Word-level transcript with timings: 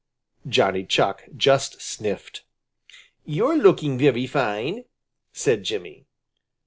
Johnny 0.47 0.83
Chuck 0.83 1.25
just 1.37 1.79
sniffed. 1.79 2.43
"You're 3.23 3.55
looking 3.59 3.99
very 3.99 4.25
fine," 4.25 4.85
said 5.31 5.63
Jimmy. 5.63 6.07